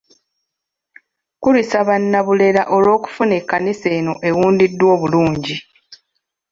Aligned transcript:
Nkulisa 1.35 1.79
Bannabulera 1.87 2.61
olw'okufuna 2.75 3.33
ekkanisa 3.41 3.87
eno 3.99 4.13
ewundiddwa 4.27 4.85
obulungi. 4.95 5.55